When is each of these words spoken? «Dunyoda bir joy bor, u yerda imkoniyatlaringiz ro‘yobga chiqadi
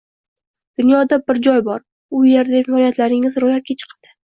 «Dunyoda 0.81 1.21
bir 1.29 1.41
joy 1.49 1.63
bor, 1.69 1.85
u 2.21 2.25
yerda 2.33 2.61
imkoniyatlaringiz 2.65 3.41
ro‘yobga 3.47 3.83
chiqadi 3.89 4.17